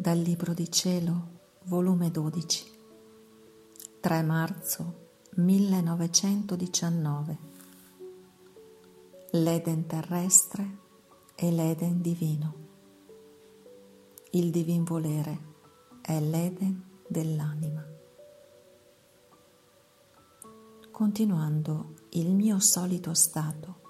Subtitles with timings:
[0.00, 2.64] Dal Libro di Cielo, volume 12,
[4.00, 7.38] 3 marzo 1919.
[9.32, 10.78] L'Eden terrestre
[11.34, 12.54] e l'Eden divino.
[14.30, 15.38] Il divin volere
[16.00, 17.86] è l'Eden dell'anima.
[20.90, 23.80] Continuando il mio solito stato,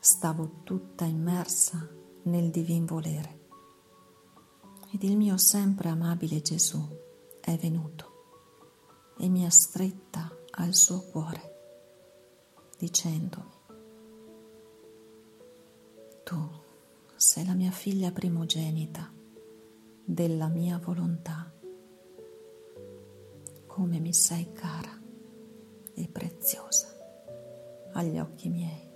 [0.00, 1.88] stavo tutta immersa
[2.24, 3.42] nel divin volere
[4.94, 6.80] ed il mio sempre amabile Gesù
[7.40, 8.12] è venuto
[9.18, 11.56] e mi ha stretta al suo cuore,
[12.78, 13.52] dicendomi,
[16.22, 16.36] tu
[17.16, 19.12] sei la mia figlia primogenita
[20.04, 21.52] della mia volontà,
[23.66, 24.96] come mi sei cara
[25.92, 26.86] e preziosa
[27.94, 28.92] agli occhi miei.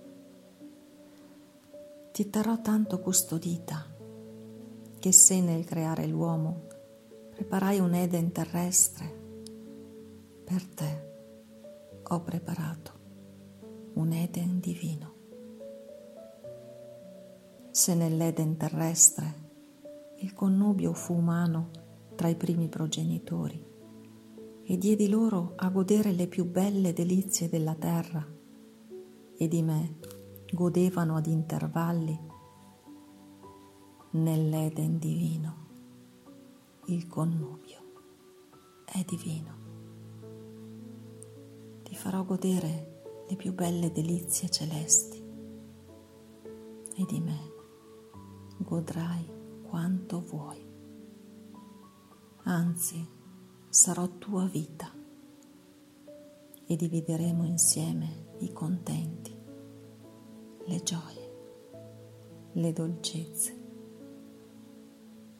[2.13, 3.97] Ti terrò tanto custodita
[4.99, 6.67] che se nel creare l'uomo
[7.31, 9.17] preparai un Eden terrestre,
[10.43, 11.07] per te
[12.03, 12.91] ho preparato
[13.93, 15.13] un Eden divino.
[17.71, 19.47] Se nell'Eden terrestre
[20.17, 21.69] il connubio fu umano
[22.15, 23.65] tra i primi progenitori
[24.63, 28.25] e diedi loro a godere le più belle delizie della terra
[29.37, 29.97] e di me
[30.51, 32.28] godevano ad intervalli
[34.11, 35.67] nell'Eden divino.
[36.85, 37.77] Il connubio
[38.85, 39.57] è divino.
[41.83, 45.23] Ti farò godere le più belle delizie celesti
[46.95, 47.53] e di me
[48.57, 50.67] godrai quanto vuoi.
[52.45, 53.07] Anzi,
[53.69, 54.91] sarò tua vita
[56.65, 59.37] e divideremo insieme i contenti,
[60.65, 61.31] le gioie,
[62.53, 63.59] le dolcezze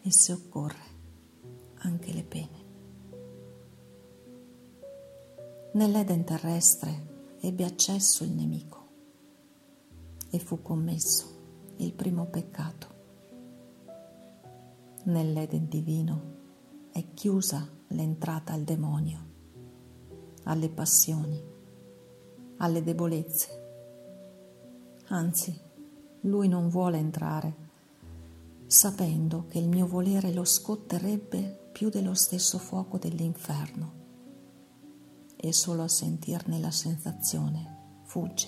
[0.02, 0.98] e se occorre
[1.80, 2.68] anche le pene.
[5.74, 8.88] Nell'Eden terrestre ebbe accesso il nemico
[10.30, 11.38] e fu commesso
[11.78, 12.88] il primo peccato.
[15.04, 16.38] Nell'Eden divino
[16.92, 19.20] è chiusa l'entrata al demonio,
[20.44, 21.42] alle passioni,
[22.58, 23.68] alle debolezze.
[25.08, 25.58] Anzi,
[26.22, 27.69] lui non vuole entrare
[28.70, 33.94] sapendo che il mio volere lo scotterebbe più dello stesso fuoco dell'inferno
[35.36, 38.48] e solo a sentirne la sensazione fugge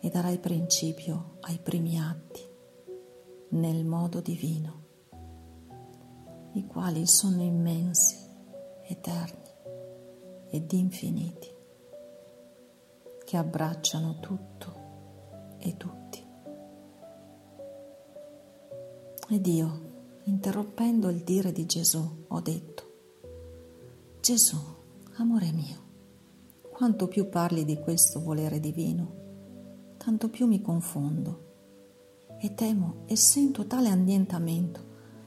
[0.00, 2.40] e darai principio ai primi atti
[3.50, 4.84] nel modo divino,
[6.52, 8.16] i quali sono immensi,
[8.84, 9.50] eterni
[10.48, 11.54] ed infiniti,
[13.26, 16.07] che abbracciano tutto e tutti.
[19.30, 22.92] Ed io, interrompendo il dire di Gesù, ho detto,
[24.22, 24.56] Gesù,
[25.16, 25.82] amore mio,
[26.70, 33.66] quanto più parli di questo volere divino, tanto più mi confondo e temo e sento
[33.66, 34.86] tale annientamento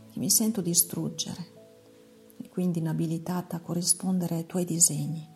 [0.10, 5.30] che mi sento distruggere e quindi inabilitata a corrispondere ai tuoi disegni.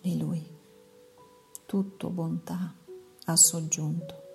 [0.00, 0.44] E lui,
[1.64, 2.74] tutto bontà,
[3.26, 4.29] ha soggiunto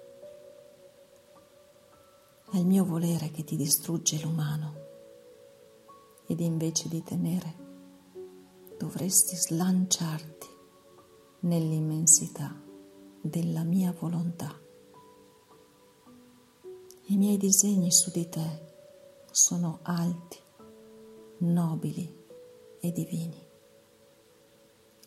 [2.55, 4.83] è il mio volere che ti distrugge l'umano
[6.25, 7.53] ed invece di temere
[8.77, 10.47] dovresti slanciarti
[11.41, 12.55] nell'immensità
[13.19, 14.57] della mia volontà.
[17.07, 18.73] I miei disegni su di te
[19.31, 20.39] sono alti,
[21.39, 22.23] nobili
[22.79, 23.47] e divini.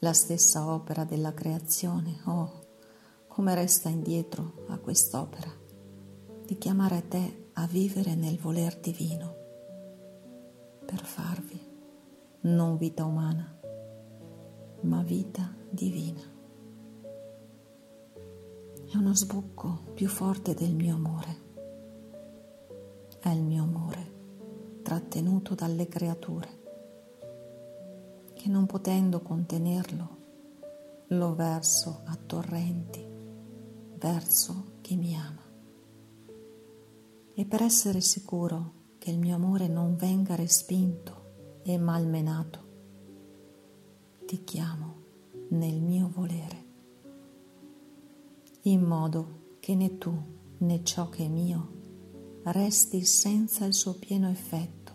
[0.01, 2.67] La stessa opera della creazione, oh,
[3.27, 5.67] come resta indietro a quest'opera
[6.49, 9.35] di chiamare te a vivere nel voler divino,
[10.87, 11.61] per farvi
[12.41, 13.55] non vita umana,
[14.81, 16.23] ma vita divina.
[18.91, 21.37] È uno sbocco più forte del mio amore.
[23.21, 24.13] È il mio amore
[24.81, 26.49] trattenuto dalle creature,
[28.33, 30.17] che non potendo contenerlo,
[31.09, 33.07] lo verso a torrenti
[33.99, 35.48] verso chi mi ama
[37.39, 42.67] e per essere sicuro che il mio amore non venga respinto e malmenato,
[44.27, 44.95] ti chiamo
[45.51, 46.65] nel mio volere,
[48.63, 50.13] in modo che né tu
[50.59, 51.77] né ciò che è mio
[52.43, 54.93] resti senza il suo pieno effetto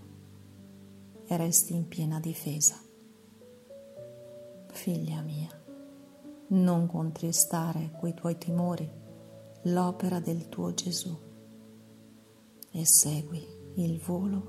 [1.25, 2.75] e resti in piena difesa.
[4.68, 5.63] Figlia mia,
[6.48, 8.92] non contristare coi tuoi timori
[9.62, 11.31] l'opera del tuo Gesù
[12.73, 14.41] e segui il volo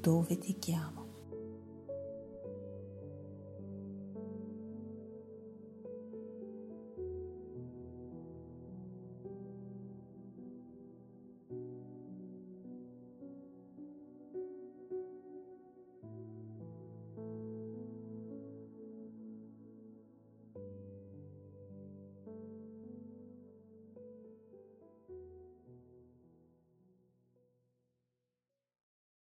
[0.00, 1.01] dove ti chiamo.